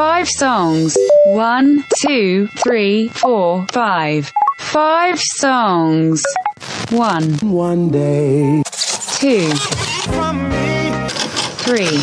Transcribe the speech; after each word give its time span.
Five 0.00 0.30
songs. 0.30 0.96
One, 1.26 1.84
two, 2.00 2.46
three, 2.64 3.08
four, 3.08 3.66
five. 3.70 4.32
Five 4.58 5.20
songs. 5.20 6.22
One, 6.90 7.34
One 7.42 7.90
day. 7.90 8.62
two, 9.20 9.50
From 10.08 10.48
me. 10.48 11.06
three, 11.66 11.98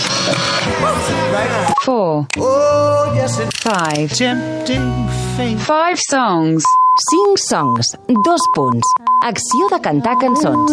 Right 1.33 1.49
now. 1.49 1.73
four, 1.81 2.27
Oh, 2.37 3.13
yes, 3.15 3.39
it's 3.39 3.57
five. 3.63 4.13
tempting 4.13 5.09
fate. 5.35 5.57
Five 5.57 5.97
songs. 5.99 6.63
5 7.11 7.37
songs, 7.49 7.85
dos 8.25 8.41
punts. 8.55 8.87
Acció 9.23 9.69
de 9.69 9.79
cantar 9.79 10.17
cançons. 10.19 10.71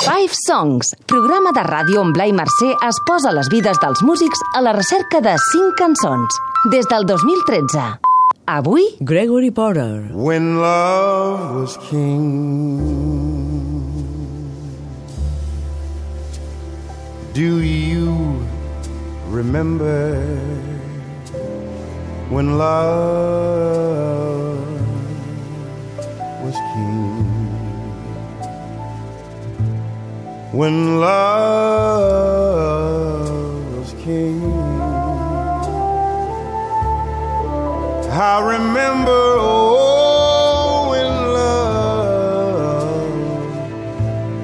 Five 0.00 0.32
Songs, 0.46 0.94
programa 1.06 1.50
de 1.52 1.60
ràdio 1.66 2.00
on 2.00 2.12
Blai 2.16 2.32
Mercè 2.32 2.70
es 2.86 2.98
posa 3.04 3.32
les 3.36 3.48
vides 3.52 3.76
dels 3.82 4.00
músics 4.06 4.40
a 4.56 4.62
la 4.64 4.72
recerca 4.72 5.20
de 5.20 5.34
5 5.44 5.74
cançons. 5.76 6.38
Des 6.72 6.88
del 6.88 7.04
2013. 7.04 7.98
Avui, 8.48 8.86
Gregory 9.00 9.50
Porter. 9.50 10.08
When 10.14 10.56
love 10.60 11.60
was 11.60 11.76
king. 11.90 12.80
Do 17.34 17.60
you 17.60 18.40
remember 19.28 20.16
when 22.30 22.56
love 22.56 22.70
was 26.42 26.56
king? 26.72 27.09
When 30.52 30.98
love 30.98 32.40
was 33.78 33.92
king. 34.02 34.42
I 38.10 38.40
remember, 38.44 39.10
oh, 39.38 40.90
when 40.90 41.06
love 41.38 42.50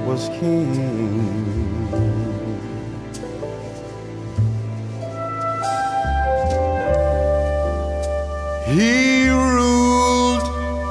was 0.06 0.28
king. 0.38 0.74
He 8.68 9.28
ruled 9.28 10.46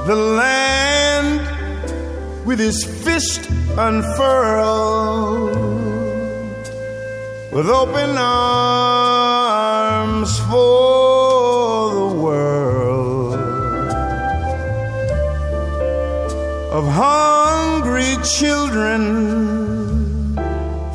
the 0.07 0.15
land 0.15 1.39
with 2.45 2.59
his 2.59 2.83
fist 2.83 3.49
unfurled, 3.77 5.55
with 7.51 7.67
open 7.67 8.17
arms 8.17 9.19
for 10.49 11.93
the 11.93 12.07
world 12.15 13.35
of 16.71 16.87
hungry 16.87 18.15
children. 18.23 19.01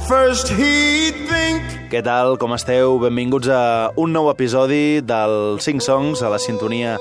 First 0.08 0.48
think 0.48 1.62
Què 1.90 2.04
tal, 2.06 2.36
com 2.38 2.52
esteu? 2.54 3.00
Benvinguts 3.02 3.48
a 3.50 3.90
un 3.98 4.12
nou 4.14 4.28
episodi 4.30 5.00
del 5.02 5.58
5 5.58 5.82
Songs 5.82 6.22
a 6.22 6.30
la 6.30 6.38
sintonia 6.38 6.92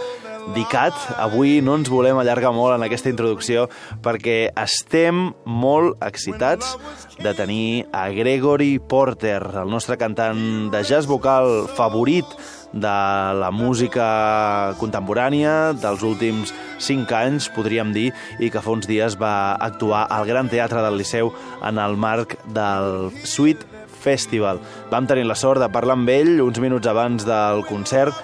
d'ICAT. 0.56 0.96
Avui 1.22 1.60
no 1.66 1.76
ens 1.80 1.90
volem 1.92 2.20
allargar 2.20 2.52
molt 2.56 2.76
en 2.76 2.86
aquesta 2.86 3.12
introducció 3.12 3.68
perquè 4.06 4.52
estem 4.60 5.30
molt 5.46 6.00
excitats 6.06 6.76
de 7.20 7.34
tenir 7.36 7.88
a 7.92 8.08
Gregory 8.16 8.78
Porter, 8.80 9.42
el 9.64 9.70
nostre 9.70 9.98
cantant 10.00 10.72
de 10.72 10.84
jazz 10.88 11.10
vocal 11.10 11.68
favorit 11.76 12.26
de 12.72 12.96
la 13.42 13.50
música 13.52 14.76
contemporània 14.80 15.74
dels 15.74 16.04
últims 16.06 16.54
5 16.80 17.18
anys, 17.18 17.50
podríem 17.56 17.94
dir, 17.96 18.12
i 18.40 18.52
que 18.54 18.62
fa 18.62 18.76
uns 18.76 18.88
dies 18.90 19.18
va 19.20 19.58
actuar 19.58 20.06
al 20.10 20.28
Gran 20.30 20.50
Teatre 20.52 20.84
del 20.86 21.00
Liceu 21.02 21.34
en 21.66 21.82
el 21.82 21.98
marc 21.98 22.38
del 22.54 23.10
Sweet 23.26 23.66
Festival. 24.00 24.62
Vam 24.94 25.08
tenir 25.10 25.26
la 25.28 25.36
sort 25.36 25.60
de 25.60 25.72
parlar 25.74 25.98
amb 25.98 26.10
ell 26.14 26.38
uns 26.46 26.62
minuts 26.62 26.88
abans 26.88 27.26
del 27.28 27.66
concert 27.68 28.16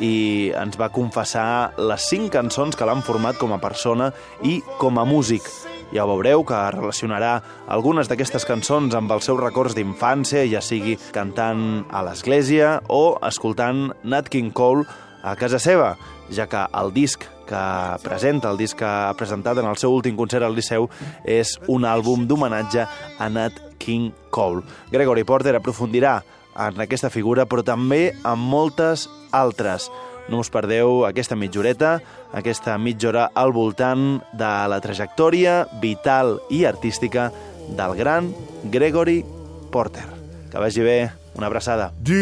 i 0.00 0.50
ens 0.56 0.78
va 0.78 0.90
confessar 0.94 1.74
les 1.78 2.08
cinc 2.10 2.32
cançons 2.34 2.76
que 2.76 2.86
l'han 2.86 3.02
format 3.06 3.38
com 3.40 3.52
a 3.54 3.60
persona 3.62 4.12
i 4.46 4.60
com 4.78 4.98
a 4.98 5.06
músic. 5.08 5.46
Ja 5.92 6.04
veureu 6.04 6.44
que 6.44 6.58
relacionarà 6.74 7.38
algunes 7.72 8.10
d'aquestes 8.10 8.44
cançons 8.44 8.94
amb 8.94 9.12
els 9.14 9.24
seus 9.24 9.40
records 9.40 9.76
d'infància, 9.76 10.44
ja 10.50 10.60
sigui 10.60 10.98
cantant 11.16 11.86
a 11.88 12.04
l'església 12.04 12.78
o 12.92 13.16
escoltant 13.24 13.88
Nat 14.04 14.28
King 14.28 14.52
Cole 14.52 14.84
a 15.24 15.34
casa 15.36 15.58
seva, 15.58 15.96
ja 16.30 16.46
que 16.46 16.60
el 16.76 16.92
disc 16.92 17.24
que 17.48 17.62
presenta, 18.04 18.50
el 18.52 18.60
disc 18.60 18.76
que 18.78 18.86
ha 18.86 19.14
presentat 19.16 19.58
en 19.58 19.70
el 19.70 19.80
seu 19.80 19.94
últim 19.96 20.16
concert 20.16 20.44
al 20.44 20.54
Liceu, 20.54 20.90
és 21.24 21.56
un 21.72 21.88
àlbum 21.88 22.28
d'homenatge 22.28 22.84
a 23.18 23.30
Nat 23.32 23.67
King 23.78 24.12
Cole. 24.30 24.62
Gregory 24.90 25.24
Porter 25.24 25.54
aprofundirà 25.56 26.22
en 26.58 26.80
aquesta 26.82 27.10
figura, 27.10 27.46
però 27.46 27.62
també 27.64 28.12
en 28.12 28.38
moltes 28.38 29.08
altres. 29.32 29.88
No 30.28 30.42
us 30.42 30.50
perdeu 30.52 31.06
aquesta 31.08 31.38
mitjoreta, 31.38 31.98
aquesta 32.36 32.76
mitja 32.78 33.08
hora 33.08 33.30
al 33.34 33.54
voltant 33.56 34.20
de 34.36 34.52
la 34.68 34.80
trajectòria 34.84 35.62
vital 35.80 36.36
i 36.52 36.64
artística 36.68 37.30
del 37.68 37.96
gran 37.96 38.34
Gregory 38.64 39.24
Porter. 39.72 40.04
Que 40.50 40.58
vagi 40.60 40.84
bé, 40.84 41.10
una 41.34 41.46
abraçada. 41.46 41.92
Do 42.02 42.12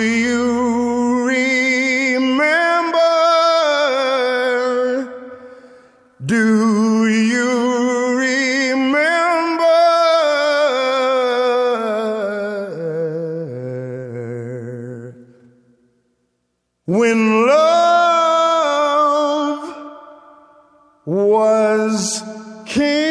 you 0.00 1.26
remember? 1.28 3.00
Do 6.20 6.83
when 16.86 17.46
love 17.46 18.74
was 21.06 22.22
king? 22.66 23.04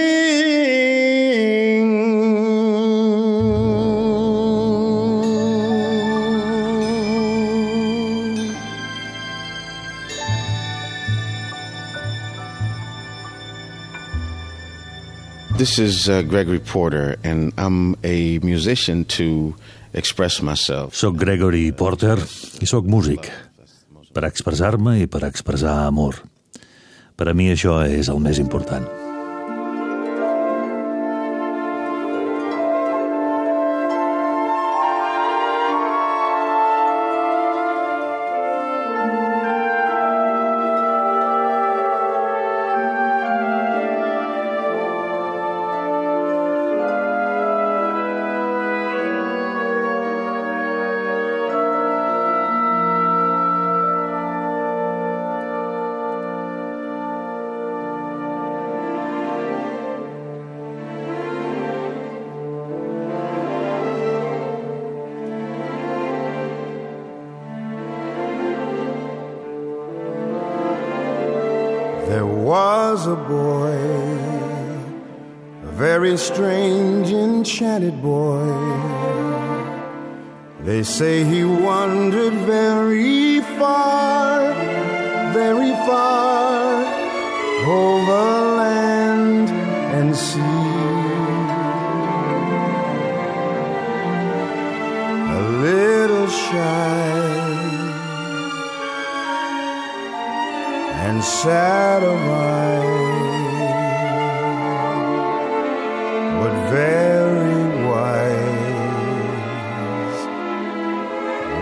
This 15.57 15.79
is 15.79 16.09
uh, 16.09 16.23
Gregory 16.23 16.59
Porter, 16.59 17.15
and 17.23 17.53
I'm 17.57 17.95
a 18.03 18.37
musician 18.39 19.05
to 19.05 19.55
express 19.93 20.41
myself. 20.41 20.95
Soc 20.95 21.15
Gregory 21.15 21.71
Porter 21.71 22.17
i 22.61 22.65
sóc 22.65 22.85
músic, 22.85 23.31
per 24.13 24.27
expressar-me 24.29 24.99
i 25.01 25.09
per 25.09 25.25
expressar 25.27 25.83
amor. 25.87 26.21
Per 27.17 27.29
a 27.29 27.37
mi 27.37 27.51
això 27.53 27.81
és 27.85 28.09
el 28.09 28.21
més 28.21 28.41
important. 28.41 29.02
There 72.07 72.25
was 72.25 73.07
a 73.07 73.15
boy, 73.15 73.71
a 75.67 75.71
very 75.71 76.17
strange, 76.17 77.09
enchanted 77.11 78.01
boy. 78.01 78.45
They 80.59 80.83
say 80.83 81.23
he 81.23 81.43
wandered 81.43 82.33
very 82.45 83.39
far, 83.57 84.53
very 85.33 85.71
far 85.87 86.83
over 87.65 88.55
land 88.61 89.49
and 89.97 90.15
sea. 90.15 90.39
A 95.39 95.41
little 95.67 96.27
shy 96.27 97.12
of 101.25 102.19
eye, 102.19 102.83
but 106.41 106.53
very 106.69 107.63
wise 107.87 108.67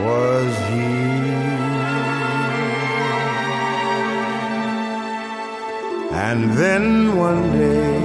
was 0.04 0.52
he. 0.70 0.98
And 6.12 6.42
then 6.58 7.16
one 7.16 7.44
day, 7.52 7.98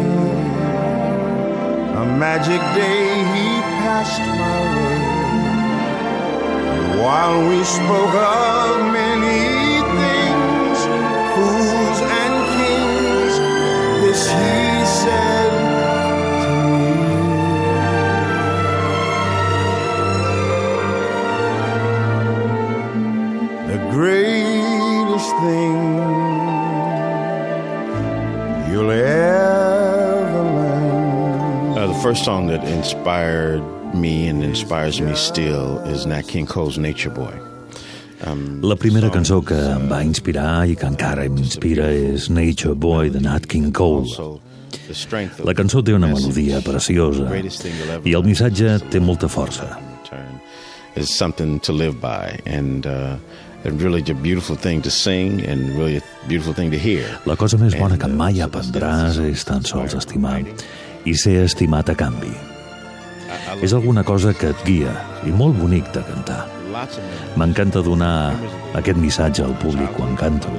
a 1.94 2.04
magic 2.04 2.60
day, 2.74 3.02
he 3.32 3.46
passed 3.80 4.26
my 4.42 4.60
way. 4.76 5.00
While 7.02 7.38
we 7.48 7.58
spoke 7.64 8.14
of 8.14 8.92
many 8.92 9.05
first 32.06 32.24
song 32.24 32.46
that 32.46 32.62
inspired 32.68 33.60
me 33.92 34.28
and 34.28 34.44
inspires 34.44 35.00
me 35.00 35.12
still 35.16 35.80
is 35.90 36.06
Nat 36.06 36.28
King 36.28 36.46
Cole's 36.46 36.78
Nature 36.78 37.10
Boy. 37.10 37.34
Um, 38.24 38.60
La 38.62 38.76
primera 38.76 39.10
cançó 39.10 39.40
que 39.42 39.56
em 39.58 39.88
va 39.90 40.04
inspirar 40.06 40.68
i 40.70 40.76
que 40.78 40.86
encara 40.86 41.24
m'inspira 41.26 41.88
és 41.90 42.28
Nature 42.30 42.76
Boy 42.78 43.10
de 43.10 43.18
Nat 43.24 43.48
King 43.50 43.72
Cole. 43.74 44.06
La 45.42 45.56
cançó 45.58 45.82
té 45.82 45.96
una 45.98 46.06
melodia 46.12 46.62
preciosa 46.62 47.26
i 48.04 48.14
el 48.14 48.22
missatge 48.22 48.78
té 48.86 49.02
molta 49.02 49.26
força. 49.26 49.66
is 50.94 51.10
something 51.10 51.58
to 51.60 51.72
live 51.72 52.00
by 52.00 52.38
and 52.46 52.86
uh, 52.86 53.16
and 53.64 53.82
really 53.82 54.00
a 54.08 54.14
beautiful 54.14 54.56
thing 54.56 54.80
to 54.80 54.90
sing 54.90 55.44
and 55.44 55.76
really 55.76 55.96
a 55.96 56.02
beautiful 56.28 56.54
thing 56.54 56.70
to 56.70 56.78
hear. 56.78 57.18
La 57.26 57.36
cosa 57.36 57.58
més 57.58 57.74
bona 57.74 57.98
que 57.98 58.06
uh, 58.06 58.14
mai 58.14 58.38
aprendràs 58.40 59.18
és 59.26 59.44
tan 59.44 59.66
sols 59.66 59.98
estimar. 59.98 60.44
I 61.06 61.14
ser 61.14 61.38
estimat 61.44 61.88
a 61.88 61.96
canvi. 61.98 62.32
És 63.62 63.72
alguna 63.72 64.04
cosa 64.04 64.34
que 64.36 64.50
et 64.52 64.62
guia 64.66 64.92
i 65.26 65.32
molt 65.32 65.56
bonic 65.58 65.88
de 65.94 66.02
cantar. 66.06 66.44
M'encanta 67.40 67.80
donar 67.82 68.34
aquest 68.76 68.98
missatge 69.00 69.44
al 69.44 69.54
públic 69.62 69.94
quan 69.96 70.16
canto. 70.18 70.52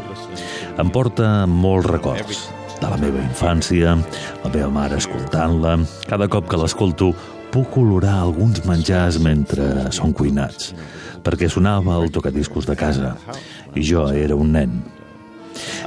Em 0.80 0.90
porta 0.94 1.46
molts 1.48 1.90
records 1.92 2.48
de 2.82 2.90
la 2.90 2.98
meva 3.02 3.22
infància, 3.22 3.96
la 4.44 4.52
meva 4.54 4.70
mare 4.74 4.98
escoltant-la. 5.02 5.78
Cada 6.10 6.30
cop 6.32 6.50
que 6.50 6.60
l'escolto 6.62 7.12
puc 7.54 7.78
olorar 7.80 8.20
alguns 8.22 8.64
menjars 8.68 9.20
mentre 9.24 9.88
són 9.96 10.14
cuinats, 10.14 10.74
perquè 11.24 11.50
sonava 11.50 11.98
el 12.02 12.12
tocadiscos 12.14 12.68
de 12.70 12.76
casa 12.78 13.16
i 13.76 13.86
jo 13.86 14.08
era 14.14 14.38
un 14.38 14.54
nen. 14.58 14.80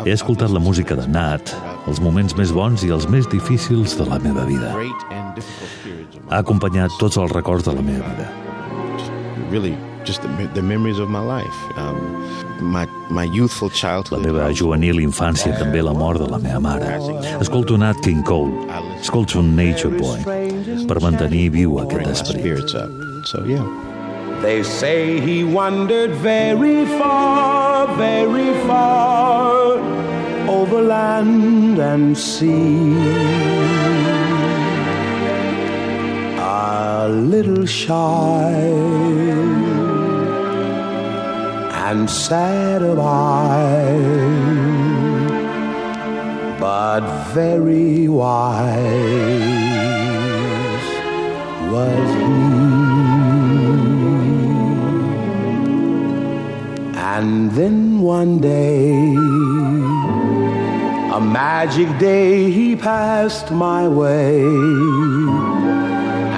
He 0.04 0.12
escoltat 0.12 0.50
la 0.50 0.60
música 0.60 0.94
de 0.96 1.06
Nat, 1.08 1.54
els 1.86 2.00
moments 2.00 2.36
més 2.36 2.52
bons 2.52 2.82
i 2.84 2.90
els 2.90 3.08
més 3.08 3.26
difícils 3.28 3.96
de 3.98 4.06
la 4.08 4.18
meva 4.18 4.44
vida. 4.48 4.74
Ha 6.30 6.38
acompanyat 6.44 6.90
tots 7.00 7.16
els 7.18 7.32
records 7.32 7.64
de 7.64 7.72
la 7.74 7.82
meva 7.82 8.06
vida. 8.14 8.28
really 9.50 9.76
just 10.04 10.22
the, 10.22 10.28
me- 10.28 10.46
the 10.54 10.62
memories 10.62 10.98
of 11.00 11.08
my 11.10 11.18
life. 11.20 11.56
Um, 11.76 11.98
my 12.62 12.86
my 13.10 13.24
youthful 13.24 13.68
La 13.68 13.74
childhood. 13.74 14.22
meva 14.24 14.52
juvenil 14.54 15.00
infància, 15.00 15.56
també 15.58 15.82
la 15.82 15.92
mort 15.92 16.20
de 16.20 16.28
la 16.30 16.38
meva 16.38 16.60
mare. 16.60 16.98
Escolto 17.40 17.76
Nat 17.76 17.96
King 18.04 18.22
Cole, 18.22 18.52
escolto 19.00 19.40
un 19.40 19.56
Nature 19.56 19.98
Boy, 19.98 20.22
per 20.86 21.00
mantenir 21.02 21.50
viu 21.50 21.80
aquest 21.82 22.06
esperit. 22.14 22.70
So 23.26 23.42
yeah. 23.44 23.64
They 24.42 24.62
say 24.62 25.20
he 25.20 25.44
wandered 25.44 26.12
very 26.12 26.86
far, 26.98 27.86
very 27.96 28.54
far 28.66 29.78
over 30.48 30.80
land 30.80 31.78
and 31.78 32.16
sea. 32.16 32.94
A 36.38 37.08
little 37.10 37.66
shy 37.66 38.52
and 41.86 42.08
sad 42.08 42.82
of 42.82 42.98
eye, 42.98 43.98
but 46.58 47.02
very 47.34 48.08
wise 48.08 48.70
was 51.70 52.19
And 57.20 57.50
then 57.50 58.00
one 58.00 58.38
day, 58.38 59.12
a 61.18 61.20
magic 61.20 61.98
day, 61.98 62.50
he 62.50 62.74
passed 62.74 63.50
my 63.50 63.86
way. 63.86 64.40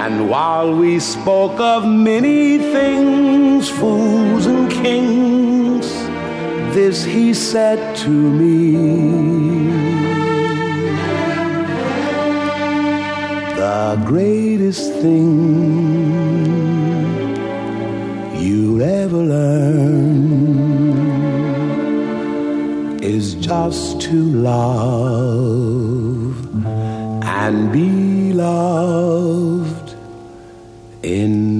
And 0.03 0.29
while 0.29 0.75
we 0.75 0.99
spoke 0.99 1.57
of 1.61 1.87
many 1.87 2.57
things, 2.57 3.69
fools 3.69 4.45
and 4.45 4.69
kings, 4.69 5.87
this 6.75 7.05
he 7.05 7.33
said 7.33 7.95
to 8.03 8.09
me. 8.09 8.73
The 13.55 14.03
greatest 14.05 14.91
thing 14.95 15.31
you'll 18.35 18.81
ever 18.81 19.23
learn 19.23 20.42
is 23.13 23.35
just 23.35 24.01
to 24.01 24.23
love 24.33 24.65
and 27.23 27.71
be 27.71 28.33
loved 28.33 29.93
in 31.03 31.52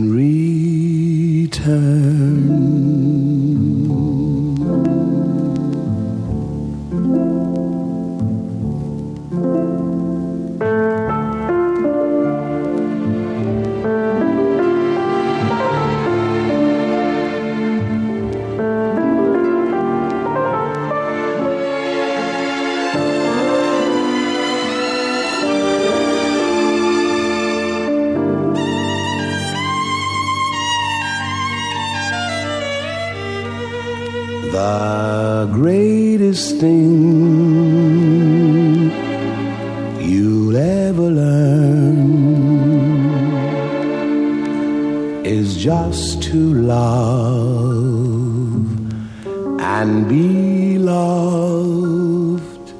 and 49.84 50.08
be 50.08 50.78
loved 50.78 52.72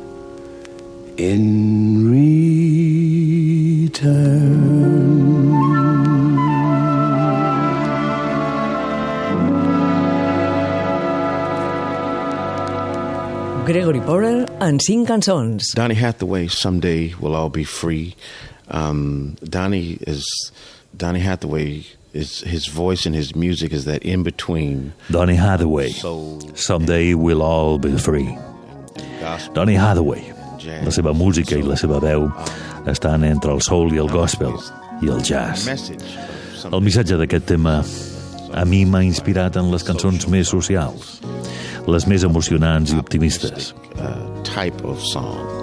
in 1.18 2.08
return. 2.10 2.54
Gregory 13.66 14.00
Porter 14.00 14.46
en 14.62 14.80
cinc 14.80 15.08
cançons. 15.10 15.74
Donny 15.76 15.96
Hathaway, 15.96 16.48
someday 16.48 17.14
we'll 17.20 17.36
all 17.36 17.50
be 17.50 17.66
free. 17.66 18.16
Um, 18.70 19.36
Donny 19.44 19.98
is 20.08 20.24
Donny 20.96 21.20
Hathaway 21.20 21.84
is 22.14 22.42
his 22.42 22.68
voice 22.68 23.06
and 23.06 23.16
his 23.16 23.36
music 23.36 23.74
is 23.74 23.86
that 23.86 24.04
in 24.04 24.24
between 24.24 24.94
Donny 25.10 25.36
Hathaway, 25.36 25.90
Someday 26.56 27.14
We'll 27.16 27.42
All 27.42 27.80
Be 27.80 27.98
Free. 27.98 28.38
Donny 29.54 29.76
Hathaway, 29.76 30.22
la 30.84 30.92
seva 30.92 31.14
música 31.14 31.58
i 31.58 31.64
la 31.64 31.76
seva 31.80 32.00
veu 32.04 32.28
estan 32.88 33.24
entre 33.24 33.52
el 33.52 33.62
soul 33.62 33.94
i 33.94 33.98
el 33.98 34.10
gospel 34.12 34.54
i 35.02 35.10
el 35.10 35.22
jazz. 35.24 35.68
El 36.72 36.82
missatge 36.84 37.18
d'aquest 37.20 37.48
tema 37.50 37.82
a 38.54 38.66
mi 38.66 38.84
m'ha 38.86 39.02
inspirat 39.04 39.58
en 39.58 39.72
les 39.72 39.84
cançons 39.84 40.28
més 40.30 40.52
socials, 40.54 41.18
les 41.88 42.08
més 42.08 42.24
emocionants 42.24 42.94
i 42.94 43.00
optimistes. 43.00 43.74
uh, 43.98 44.44
type 44.44 44.84
of 44.86 45.02
song. 45.02 45.63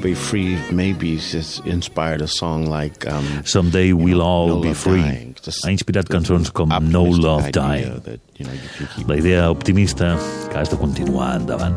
Be 0.00 0.14
free. 0.14 0.56
Maybe 0.70 1.16
just 1.16 1.64
inspired 1.66 2.22
a 2.22 2.26
song 2.26 2.66
like 2.66 3.06
um, 3.06 3.42
Someday 3.44 3.92
We'll 3.92 4.22
All 4.22 4.48
No 4.48 4.60
Be 4.60 4.72
Free. 4.72 5.02
Ha 5.64 5.70
inspirat 5.70 6.08
cançons 6.08 6.50
com 6.50 6.68
No 6.90 7.04
Love 7.04 7.48
idea 7.48 7.52
Dying. 7.52 8.00
That, 8.04 8.20
you 8.36 8.46
know, 8.46 8.52
you 8.52 8.68
can 8.76 8.88
keep 8.96 9.08
La 9.08 9.14
idea 9.16 9.50
optimista 9.50 10.16
que 10.50 10.56
has 10.58 10.68
de 10.68 10.76
continuar 10.76 11.36
endavant. 11.36 11.76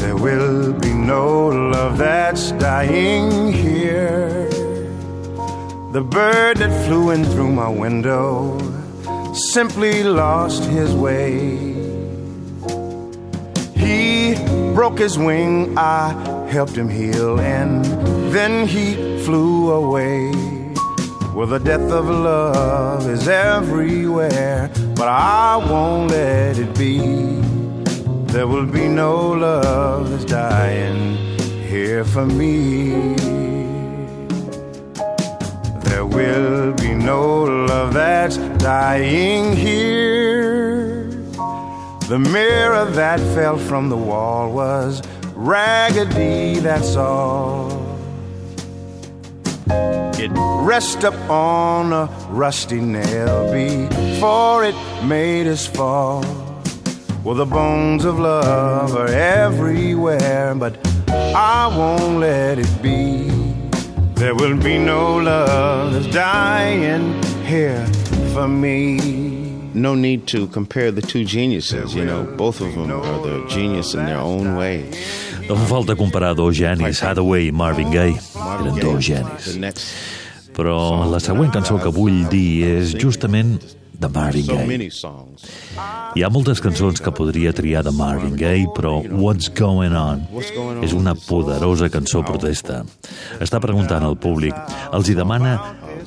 There 0.00 0.16
will 0.16 0.72
be 0.72 0.92
no 0.92 1.48
love 1.48 1.98
that's 1.98 2.52
dying 2.52 3.52
here. 3.52 4.48
The 5.92 6.02
bird 6.02 6.58
that 6.58 6.86
flew 6.86 7.10
in 7.10 7.24
through 7.24 7.50
my 7.52 7.68
window 7.68 8.56
simply 9.34 10.02
lost 10.02 10.64
his 10.64 10.94
way. 10.94 11.56
He 13.74 14.34
broke 14.74 14.98
his 14.98 15.18
wing, 15.18 15.76
I 15.78 16.12
helped 16.50 16.76
him 16.76 16.88
heal, 16.88 17.40
and 17.40 17.84
then 18.32 18.66
he 18.66 18.94
flew 19.24 19.72
away. 19.72 20.30
Well, 21.34 21.46
the 21.46 21.60
death 21.60 21.90
of 21.90 22.06
love 22.06 23.08
is 23.08 23.28
everywhere, 23.28 24.70
but 24.96 25.08
I 25.08 25.56
won't 25.56 26.10
let 26.10 26.58
it 26.58 26.76
be. 26.76 26.98
There 28.32 28.46
will 28.46 28.66
be 28.66 28.88
no 28.88 29.32
love 29.32 30.10
that's 30.10 30.24
dying 30.24 31.16
here 31.68 32.04
for 32.04 32.26
me. 32.26 33.14
There 35.84 36.04
will 36.04 36.72
be 36.74 36.94
no 36.94 37.44
love 37.44 37.94
that's 37.94 38.36
dying 38.60 39.56
here. 39.56 41.08
The 42.08 42.18
mirror 42.18 42.84
that 42.84 43.18
fell 43.34 43.56
from 43.56 43.88
the 43.88 43.96
wall 43.96 44.52
was 44.52 45.02
raggedy, 45.34 46.58
that's 46.60 46.94
all. 46.96 47.70
It 50.18 50.30
rest 50.62 51.04
up 51.04 51.14
on 51.30 51.92
a 51.94 52.06
rusty 52.28 52.80
nail 52.80 53.50
before 53.50 54.64
it 54.64 54.74
made 55.04 55.46
us 55.46 55.66
fall. 55.66 56.22
Well, 57.24 57.36
the 57.36 57.46
bones 57.46 58.04
of 58.04 58.18
love 58.18 58.94
are 58.94 59.08
everywhere, 59.08 60.54
but 60.54 60.76
I 61.08 61.66
won't 61.74 62.20
let 62.20 62.58
it 62.58 62.82
be. 62.82 63.30
There 64.14 64.34
will 64.34 64.58
be 64.58 64.76
no 64.78 65.16
love 65.16 65.94
that's 65.94 66.12
dying 66.12 67.22
here 67.44 67.86
for 68.32 68.48
me. 68.48 68.98
No 69.74 69.94
need 69.94 70.26
to 70.26 70.46
compare 70.48 70.90
the 70.90 71.00
two 71.02 71.24
geniuses, 71.24 71.94
you 71.94 72.04
know. 72.04 72.24
Both 72.36 72.60
of 72.60 72.74
them 72.74 72.90
are 72.90 73.20
the 73.22 73.46
genius 73.48 73.94
in 73.94 74.04
their 74.06 74.18
own 74.18 74.56
way. 74.56 74.84
No 75.48 75.56
fa 75.56 75.66
falta 75.66 75.96
comparar 75.96 76.34
dos 76.34 76.56
genis, 76.56 77.00
Hathaway 77.00 77.48
i 77.48 77.52
Marvin 77.52 77.90
Gaye. 77.90 78.16
Eren 78.58 78.78
dos 78.80 79.04
genis. 79.04 79.58
Però 80.54 81.06
la 81.10 81.20
següent 81.22 81.52
cançó 81.54 81.78
que 81.82 81.90
vull 81.94 82.24
dir 82.30 82.66
és 82.66 82.94
justament 82.98 83.58
de 84.00 84.08
Marvin 84.08 84.44
so 84.44 84.56
Gaye. 84.56 84.66
many 84.66 84.90
songs. 84.90 85.44
Hi 86.16 86.24
ha 86.24 86.30
moltes 86.32 86.60
cançons 86.60 87.00
que 87.04 87.12
podria 87.14 87.52
triar 87.52 87.84
de 87.86 87.92
Marvin 87.94 88.34
Gaye, 88.36 88.66
però 88.74 88.98
What's 89.06 89.50
Going 89.54 89.94
On 89.94 90.24
What's 90.32 90.50
Going 90.56 90.80
On 90.80 90.84
és 90.84 90.94
una 90.96 91.14
poderosa 91.14 91.90
cançó 91.92 92.24
protesta. 92.26 92.82
Està 93.40 93.60
preguntant 93.62 94.04
al 94.06 94.16
públic, 94.18 94.56
els 94.92 95.10
hi 95.10 95.14
demana 95.18 95.58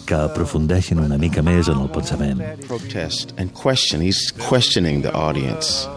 que 0.06 0.16
aprofundeixin 0.16 1.00
una 1.00 1.18
mica 1.18 1.42
més 1.42 1.70
en 1.70 1.80
el 1.82 1.90
pensament. 1.90 2.42
protest 2.68 3.34
and 3.38 3.54
question. 3.54 4.02
He's 4.02 4.32
questioning 4.32 5.02
the 5.02 5.14
audience 5.14 5.88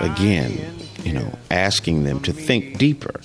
again, 0.00 0.58
you 1.04 1.12
know, 1.12 1.30
asking 1.50 2.04
them 2.04 2.20
to 2.20 2.32
think 2.32 2.78
deeper, 2.78 3.20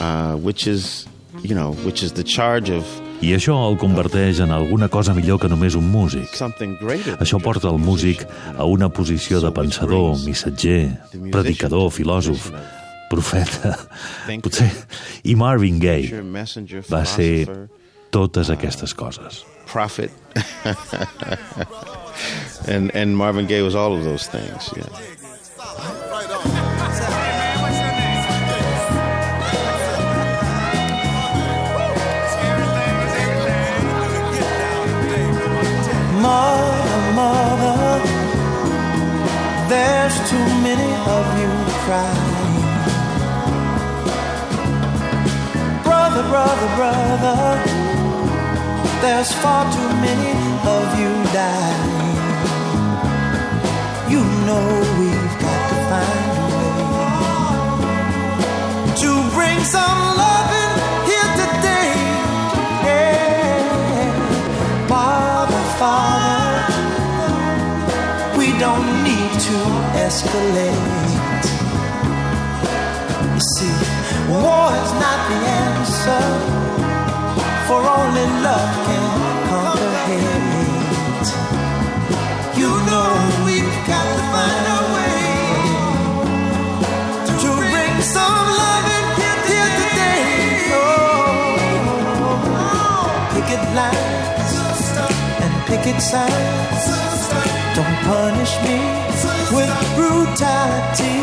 uh, 0.00 0.36
which 0.36 0.66
is, 0.66 1.06
you 1.42 1.54
know, 1.54 1.72
which 1.84 2.02
is 2.02 2.12
the 2.12 2.24
charge 2.24 2.70
of 2.70 2.84
I 3.20 3.32
això 3.34 3.56
el 3.66 3.74
converteix 3.76 4.38
en 4.44 4.52
alguna 4.54 4.86
cosa 4.88 5.10
millor 5.12 5.40
que 5.42 5.48
només 5.50 5.74
un 5.74 5.88
músic. 5.90 6.36
Això 7.18 7.40
porta 7.42 7.66
el 7.66 7.80
músic 7.82 8.22
a 8.54 8.64
una 8.64 8.88
posició 8.94 9.40
de 9.42 9.50
pensador, 9.50 10.14
missatger, 10.22 10.92
predicador, 11.32 11.90
filòsof, 11.90 12.52
profeta, 13.10 13.74
potser. 14.44 14.70
I 15.26 15.34
Marvin 15.34 15.80
Gaye 15.82 16.22
va 16.86 17.02
ser 17.10 17.48
totes 18.14 18.54
aquestes 18.54 18.94
coses. 18.94 19.42
Prophet, 19.68 20.10
and 22.66 22.90
and 22.94 23.16
Marvin 23.16 23.46
Gaye 23.46 23.62
was 23.62 23.74
all 23.74 23.94
of 23.94 24.02
those 24.02 24.26
things. 24.26 24.70
Yeah. 24.76 24.88
Mother, 36.22 37.12
mother, 37.14 38.02
there's 39.68 40.16
too 40.30 40.46
many 40.66 40.90
of 41.16 41.24
you 41.40 41.50
crying. 41.84 42.36
Brother, 45.84 46.22
brother, 46.28 46.68
brother, 46.76 47.77
there's 49.00 49.32
far 49.32 49.64
too 49.72 49.88
many 50.06 50.32
of 50.74 50.98
you 50.98 51.12
dying. 51.32 52.16
You 54.12 54.22
know 54.46 54.66
we've 54.98 55.36
got 55.44 55.62
to 55.70 55.76
find 55.90 56.30
a 56.34 56.46
way 56.56 56.78
to 59.02 59.10
bring 59.36 59.60
some 59.64 60.00
loving 60.22 60.74
here 61.10 61.30
today. 61.42 61.92
Yeah. 62.88 64.08
Father, 64.88 65.62
Father, 65.78 66.82
we 68.38 68.46
don't 68.58 68.88
need 69.04 69.32
to 69.48 69.58
escalate. 70.06 71.46
You 73.34 73.42
see, 73.54 73.76
war 74.28 74.66
is 74.82 74.92
not 75.04 75.18
the 75.30 75.38
answer, 75.62 76.24
for 77.68 77.82
only 77.84 78.26
love 78.46 78.72
can 78.86 79.04
conquer 79.50 79.94
hate. 80.08 81.28
You 82.60 82.70
know 82.88 83.10
we've 83.44 83.76
got 83.90 84.04
to 84.12 84.18
find 84.32 84.64
a 84.78 84.80
way 84.94 85.20
to 87.42 87.50
bring 87.72 87.94
some 88.16 88.46
love 88.60 88.86
in 88.96 89.06
here, 89.20 89.40
here 89.50 89.72
today. 89.82 90.24
Oh, 90.80 91.60
picket 93.34 93.64
lines 93.78 94.52
and 95.44 95.52
picket 95.68 95.98
signs. 96.00 96.84
Don't 97.76 97.98
punish 98.08 98.52
me 98.64 98.78
with 99.56 99.72
brutality. 99.96 101.16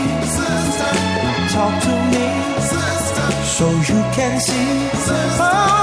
Talk 1.56 1.74
to 1.88 1.94
me 2.14 2.28
so 3.58 3.66
you 3.90 4.00
can 4.18 4.40
see 4.40 4.90
oh, 5.40 5.76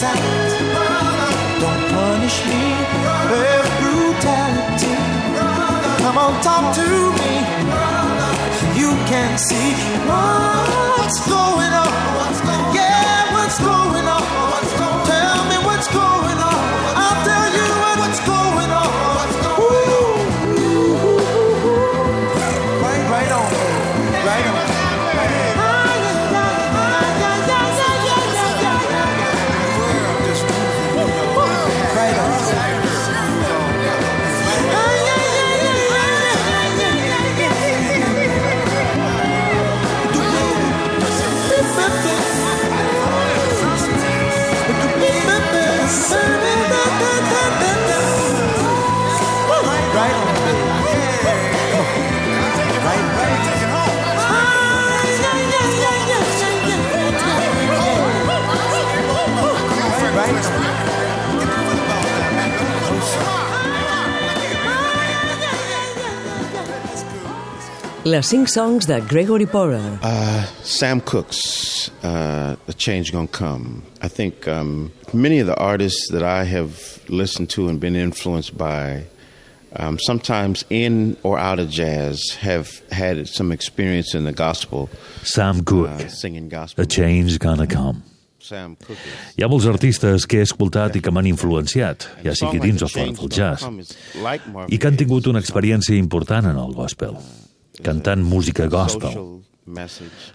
and. 0.00 0.16
Don't 1.60 1.84
punish 1.92 2.36
me 2.48 2.62
with 3.30 3.66
brutality. 3.80 4.96
Come 6.02 6.16
on, 6.16 6.32
talk 6.42 6.74
to 6.76 6.88
me. 7.20 7.32
You 8.80 8.90
can 9.10 9.36
see 9.38 9.72
what's 10.08 11.18
going 11.28 11.72
on. 11.84 11.92
Yeah, 12.74 13.34
what's 13.34 13.58
going 13.58 14.06
on? 14.06 14.91
Les 68.04 68.20
5 68.20 68.48
songs 68.48 68.84
de 68.86 69.00
Gregory 69.08 69.46
Porter. 69.46 69.80
Uh, 70.02 70.42
Sam 70.64 71.00
Cooke's 71.00 71.88
uh, 72.02 72.56
"The 72.66 72.74
Change 72.76 73.12
Gonna 73.12 73.28
Come." 73.28 73.82
I 74.02 74.08
think 74.08 74.48
um, 74.48 74.90
many 75.12 75.38
of 75.40 75.46
the 75.46 75.54
artists 75.56 76.08
that 76.10 76.22
I 76.24 76.42
have 76.44 76.98
listened 77.08 77.48
to 77.50 77.68
and 77.68 77.78
been 77.78 77.94
influenced 77.94 78.58
by, 78.58 79.04
um, 79.76 79.98
sometimes 80.00 80.64
in 80.68 81.16
or 81.22 81.38
out 81.38 81.60
of 81.60 81.70
jazz, 81.70 82.18
have 82.40 82.68
had 82.90 83.28
some 83.28 83.52
experience 83.54 84.14
in 84.18 84.24
the 84.24 84.32
gospel, 84.32 84.88
Sam 85.22 85.62
Cooke, 85.62 85.88
uh, 85.88 86.08
singing 86.08 86.48
gospel. 86.48 86.82
A 86.82 86.86
Change 86.86 87.38
Gonna 87.38 87.68
Come. 87.68 88.02
Sam 88.40 88.74
Cooke. 88.74 88.98
is- 88.98 89.36
Hi 89.38 89.44
ha 89.44 89.48
molts 89.48 89.66
artistes 89.70 90.26
que 90.26 90.38
he 90.38 90.42
escoltat 90.42 90.96
i 90.96 91.00
que 91.00 91.10
m'han 91.14 91.26
influenciat, 91.30 92.08
ja 92.24 92.34
sigui 92.34 92.58
dins 92.58 92.82
o 92.82 92.88
fora 92.88 93.12
del 93.12 93.28
jazz, 93.30 93.62
i 94.68 94.76
que 94.78 94.88
han 94.88 94.96
tingut 94.98 95.28
una 95.30 95.38
experiència 95.38 95.94
important 95.96 96.46
en 96.50 96.58
el 96.58 96.74
gospel, 96.74 97.14
cantant 97.82 98.22
música 98.24 98.66
gospel. 98.70 99.42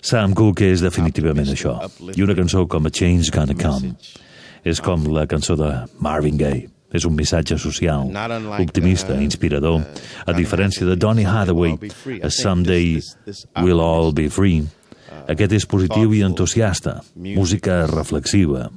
Sam 0.02 0.34
Cooke 0.38 0.70
és 0.72 0.82
definitivament 0.84 1.50
això, 1.52 1.76
i 2.16 2.24
una 2.24 2.36
cançó 2.38 2.64
com 2.68 2.88
A 2.88 2.92
Change 2.94 3.34
Gonna 3.34 3.58
Come 3.60 3.96
és 4.68 4.82
com 4.84 5.04
la 5.14 5.26
cançó 5.30 5.56
de 5.60 5.70
Marvin 6.04 6.38
Gaye. 6.40 6.68
És 6.96 7.04
un 7.04 7.18
missatge 7.18 7.58
social, 7.60 8.08
optimista, 8.62 9.18
inspirador. 9.20 9.82
A 10.24 10.32
diferència 10.32 10.88
de 10.88 10.96
Donny 10.96 11.26
Hathaway, 11.28 11.76
a 12.24 12.30
Someday 12.32 13.02
We'll 13.60 13.84
All 13.84 14.14
Be 14.16 14.30
Free, 14.32 14.64
aquest 15.28 15.58
és 15.58 15.68
positiu 15.68 16.16
i 16.16 16.24
entusiasta, 16.24 17.02
música 17.36 17.82
reflexiva. 17.92 18.70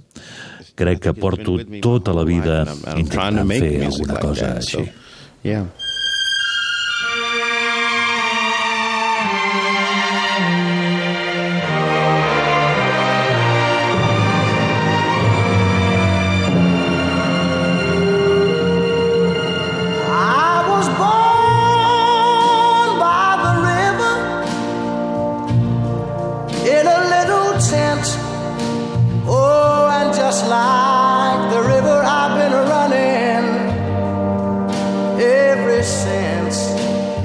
Crec 0.74 1.04
que 1.06 1.14
porto 1.14 1.54
tota 1.84 2.14
la 2.16 2.24
vida 2.26 2.64
intentant 2.96 3.46
fer 3.52 3.86
alguna 3.86 4.18
cosa 4.18 4.56
així. 4.56 4.88
yeah. 5.44 5.66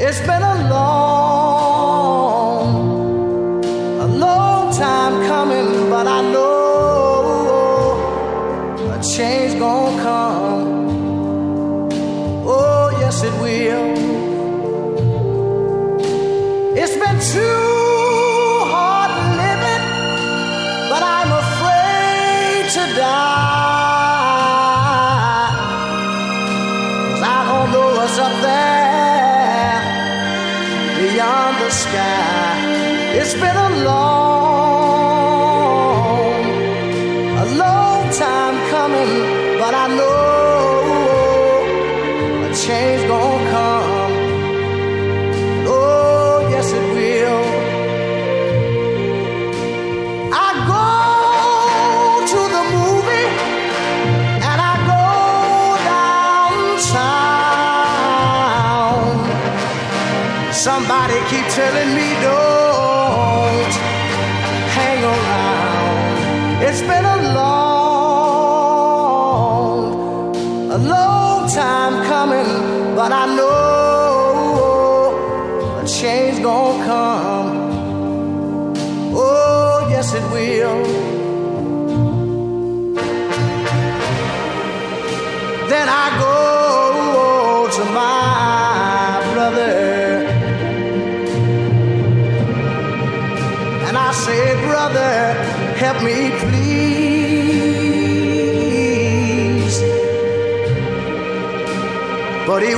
It's 0.07 0.19
been 0.19 0.43
a 0.43 0.69
long, 0.69 1.04
Somebody 60.65 61.13
keep 61.30 61.45
telling 61.54 61.89
me 61.93 62.08
don't 62.25 63.73
hang 64.73 65.01
around. 65.04 66.63
It's 66.63 66.82
been 66.82 67.06
a 67.06 67.17
long, 67.38 68.25
a 70.71 70.78
long 70.80 71.47
time 71.49 72.04
coming, 72.08 72.49
but 72.95 73.12
I 73.12 73.25
know 73.36 73.44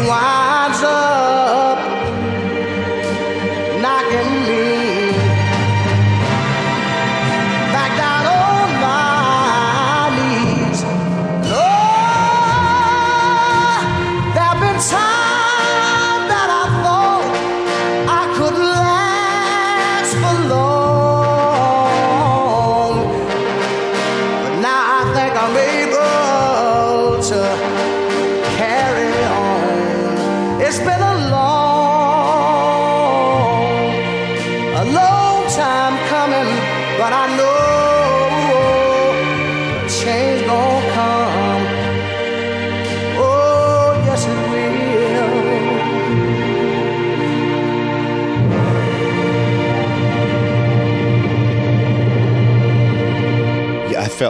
why 0.07 0.46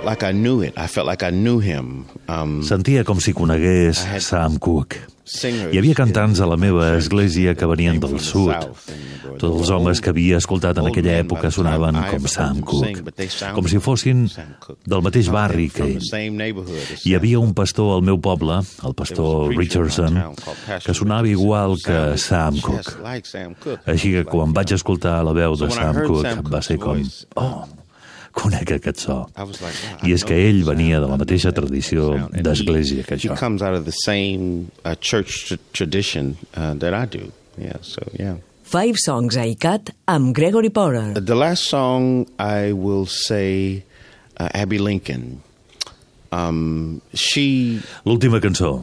like 0.07 0.23
I 0.23 0.31
knew 0.31 0.63
it. 0.63 0.73
I 0.77 0.87
felt 0.87 1.07
like 1.07 1.23
I 1.23 1.31
knew 1.31 1.59
him. 1.59 2.05
Um, 2.27 2.63
Sentia 2.63 3.03
com 3.03 3.19
si 3.19 3.35
conegués 3.35 3.99
Sam 4.23 4.57
Cooke. 4.57 5.03
Hi 5.27 5.75
havia 5.75 5.91
cantants 5.91 6.39
a 6.39 6.45
la 6.47 6.55
meva 6.55 6.93
església 6.95 7.51
que 7.59 7.67
venien 7.67 7.97
del 7.99 8.15
sud. 8.23 8.53
Tots 9.37 9.49
els 9.49 9.71
homes 9.75 9.99
que 9.99 10.13
havia 10.13 10.37
escoltat 10.39 10.77
en 10.79 10.87
aquella 10.87 11.17
època 11.19 11.51
sonaven 11.51 11.97
com 12.07 12.27
Sam 12.31 12.61
Cooke, 12.63 13.03
com 13.57 13.67
si 13.67 13.81
fossin 13.83 14.23
del 14.87 15.03
mateix 15.03 15.27
barri 15.33 15.67
que 15.73 15.83
ell. 15.83 15.99
Hi 17.03 17.17
havia 17.17 17.41
un 17.43 17.51
pastor 17.57 17.97
al 17.97 18.05
meu 18.07 18.21
poble, 18.23 18.61
el 18.87 18.95
pastor 18.95 19.51
Richardson, 19.51 20.21
que 20.85 20.95
sonava 20.95 21.27
igual 21.27 21.75
que 21.83 22.15
Sam 22.15 22.61
Cooke. 22.63 22.95
Així 23.83 24.15
que 24.15 24.23
quan 24.31 24.55
vaig 24.55 24.77
escoltar 24.79 25.19
la 25.27 25.35
veu 25.35 25.59
de 25.59 25.69
Sam 25.75 26.05
Cooke 26.05 26.37
va 26.47 26.63
ser 26.63 26.79
com... 26.79 27.03
Oh, 27.35 27.67
conec 28.37 28.71
aquest 28.77 29.01
so. 29.03 29.17
I 29.35 29.43
like, 29.43 29.75
I 30.03 30.09
I 30.09 30.13
és 30.15 30.23
que 30.27 30.35
ell 30.47 30.61
venia 30.67 30.99
de 31.01 31.07
la 31.09 31.17
I 31.17 31.21
mateixa 31.23 31.51
tradició 31.55 32.11
d'església 32.33 33.03
que 33.07 33.17
jo. 33.17 33.33
he 33.33 33.37
comes 33.39 33.61
out 33.65 33.73
of 33.77 33.85
the 33.85 33.95
same 34.05 34.69
uh, 34.85 34.95
church 35.01 35.47
tr- 35.49 35.61
tradition 35.73 36.35
uh, 36.55 36.73
that 36.75 36.93
I 36.93 37.05
do. 37.05 37.31
Yeah, 37.57 37.77
so 37.81 38.01
yeah. 38.19 38.37
Five 38.67 38.97
Songs 38.99 39.37
a 39.37 39.45
ICAT 39.47 39.93
amb 40.11 40.33
Gregory 40.35 40.69
Porter. 40.69 41.13
The 41.19 41.35
last 41.35 41.63
song 41.71 42.27
I 42.37 42.73
will 42.73 43.05
say, 43.07 43.83
uh, 44.39 44.49
Abby 44.53 44.77
Lincoln. 44.77 45.41
Um, 46.31 47.01
she 47.13 47.79
L'última 48.05 48.41
cançó 48.43 48.81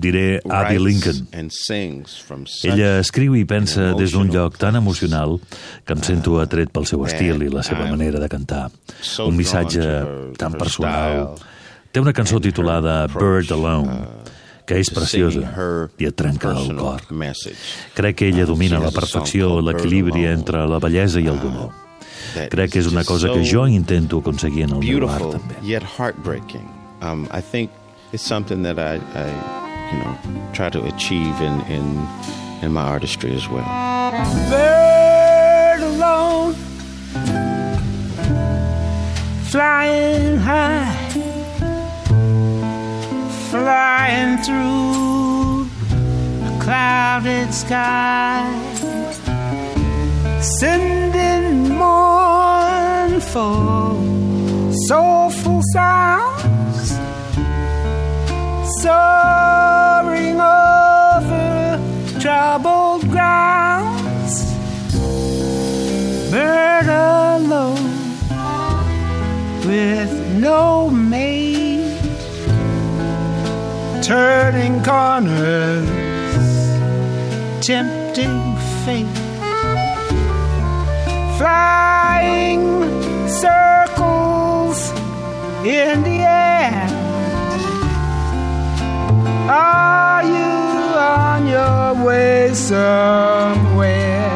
diré 0.00 0.40
Abby 0.48 0.78
Lincoln. 0.80 1.28
Ella 2.64 2.98
escriu 3.00 3.36
i 3.36 3.44
pensa 3.44 3.92
des 3.98 4.14
d'un 4.16 4.30
lloc 4.32 4.56
tan 4.60 4.76
emocional 4.80 5.36
que 5.84 5.94
em 5.96 6.02
sento 6.02 6.38
atret 6.40 6.72
pel 6.72 6.88
seu 6.88 7.04
estil 7.06 7.44
i 7.44 7.50
la 7.52 7.62
seva 7.66 7.86
manera 7.90 8.20
de 8.22 8.28
cantar. 8.32 8.70
Un 9.26 9.36
missatge 9.36 9.84
tan 10.40 10.56
personal. 10.58 11.34
Té 11.90 12.00
una 12.00 12.14
cançó 12.14 12.38
titulada 12.40 13.06
Bird 13.10 13.50
Alone, 13.50 13.90
uh, 13.90 14.32
que 14.64 14.78
és 14.78 14.90
preciosa 14.94 15.42
i 15.98 16.06
et 16.06 16.14
trenca 16.14 16.52
el 16.54 16.70
cor. 16.78 17.02
Crec 17.96 18.16
que 18.20 18.28
ella 18.30 18.44
Uh, 18.44 18.52
domina 18.52 18.78
la 18.78 18.92
perfecció, 18.94 19.60
l'equilibri 19.60 20.22
Alone, 20.24 20.38
entre 20.38 20.66
la 20.70 20.78
bellesa 20.78 21.20
i 21.20 21.26
el 21.26 21.40
dolor. 21.42 21.72
Crec 22.50 22.76
que 22.76 22.78
és 22.78 22.86
una 22.86 23.02
cosa 23.02 23.32
que 23.34 23.42
jo 23.42 23.66
intento 23.66 24.20
aconseguir 24.22 24.68
en 24.68 24.76
el 24.78 24.84
meu 24.84 25.08
art, 25.10 25.32
també. 25.34 25.58
Um, 27.02 27.26
I 27.32 27.40
think 27.40 27.70
it's 28.12 28.22
something 28.22 28.62
that 28.62 28.78
I, 28.78 29.00
I, 29.18 29.59
you 29.92 29.98
know, 29.98 30.16
try 30.52 30.70
to 30.70 30.84
achieve 30.84 31.40
in 31.40 31.60
in 31.62 32.06
in 32.62 32.72
my 32.72 32.82
artistry 32.82 33.32
as 33.34 33.48
well. 33.48 33.64
bird 34.50 35.80
alone, 35.82 36.54
flying 39.50 40.36
high, 40.36 40.94
flying 43.50 44.38
through 44.44 45.68
a 46.48 46.50
clouded 46.62 47.52
sky, 47.52 48.44
sending 50.40 51.68
mournful, 51.76 53.50
soulful 54.88 55.60
sounds, 55.74 56.98
over 58.84 59.39
troubled 62.20 63.08
grounds. 63.10 64.52
Bird 66.30 66.86
alone 66.86 67.88
with 69.66 70.12
no 70.36 70.90
mate, 70.90 71.98
turning 74.02 74.82
corners, 74.82 75.88
tempting 77.66 78.56
fate, 78.84 79.18
flying 81.38 82.62
circles 83.28 84.90
in 85.64 86.02
the 86.02 86.20
air. 86.20 86.86
On 89.48 89.99
your 91.50 92.04
way 92.04 92.54
somewhere? 92.54 94.30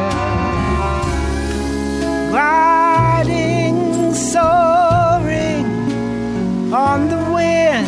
Gliding, 2.31 4.13
soaring 4.13 5.65
on 6.73 7.07
the 7.13 7.21
wind. 7.35 7.87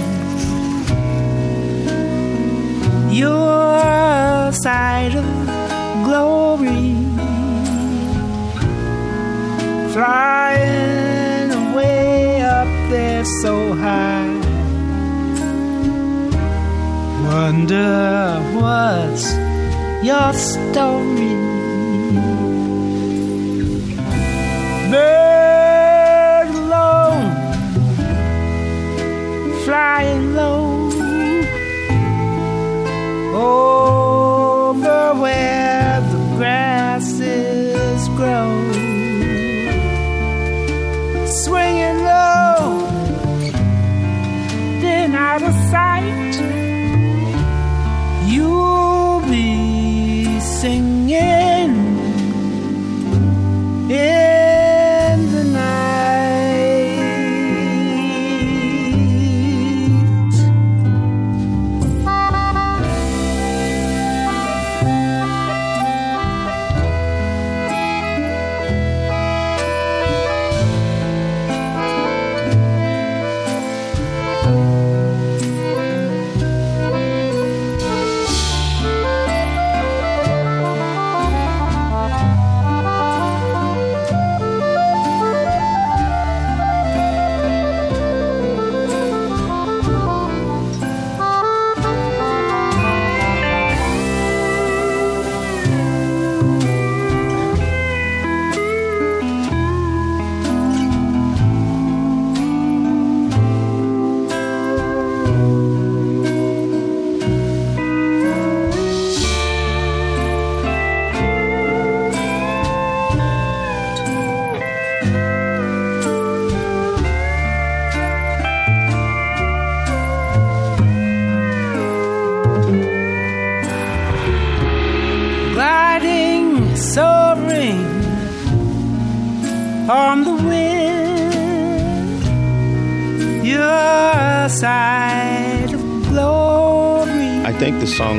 Your 3.13 4.51
side 4.63 5.15
of 5.15 5.25
glory. 6.05 6.95
Flying 9.93 10.46
Wonder 17.69 18.39
what's 18.55 19.33
your 20.01 20.31
story? 20.31 21.35
Bird 24.89 25.26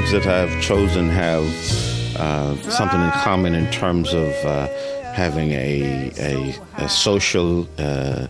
songs 0.08 0.24
that 0.24 0.26
I've 0.26 0.60
chosen 0.62 1.08
have 1.08 1.44
uh, 2.16 2.56
something 2.70 3.00
in 3.00 3.10
common 3.24 3.54
in 3.54 3.70
terms 3.70 4.12
of 4.14 4.32
uh, 4.44 4.66
having 5.14 5.52
a, 5.52 6.10
a, 6.18 6.84
a 6.84 6.88
social 6.88 7.66
uh, 7.78 8.26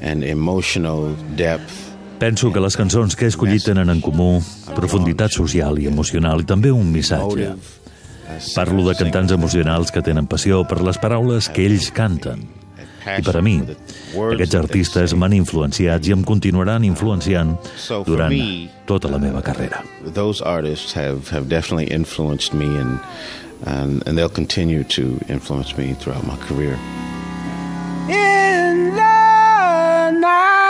and 0.00 0.24
emotional 0.24 1.14
depth. 1.36 1.72
Penso 2.18 2.50
que 2.52 2.60
les 2.60 2.76
cançons 2.76 3.14
que 3.14 3.26
he 3.26 3.28
escollit 3.28 3.64
tenen 3.64 3.90
en 3.92 4.00
comú 4.00 4.40
profunditat 4.74 5.34
social 5.36 5.76
i 5.78 5.86
emocional 5.86 6.40
i 6.40 6.46
també 6.48 6.72
un 6.72 6.88
missatge. 6.92 7.52
Parlo 8.54 8.86
de 8.88 8.96
cantants 8.96 9.32
emocionals 9.32 9.92
que 9.92 10.02
tenen 10.02 10.26
passió 10.26 10.62
per 10.64 10.80
les 10.80 10.98
paraules 10.98 11.50
que 11.52 11.66
ells 11.68 11.90
canten. 11.92 12.46
I 13.06 13.22
per 13.22 13.36
a 13.38 13.42
mi, 13.42 13.60
aquests 13.62 14.56
artistes 14.58 15.14
m'han 15.14 15.36
influenciat 15.36 16.08
i 16.08 16.14
em 16.16 16.24
continuaran 16.26 16.84
influenciant 16.88 17.54
durant 18.08 18.34
tota 18.90 19.10
la 19.12 19.20
meva 19.22 19.42
carrera. 19.46 19.84
Those 20.02 20.42
artists 20.42 20.92
have, 20.98 21.30
have 21.30 21.48
definitely 21.48 21.86
influenced 21.86 22.54
me 22.54 22.66
and, 22.66 22.98
and, 23.64 24.02
and 24.06 24.18
they'll 24.18 24.28
continue 24.42 24.82
to 24.98 25.20
influence 25.28 25.76
me 25.78 25.94
throughout 25.94 26.26
my 26.26 26.36
career. 26.48 26.78
In 28.10 28.94
the 28.94 30.10
night 30.20 30.65